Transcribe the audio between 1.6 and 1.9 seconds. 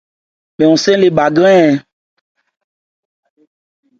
an.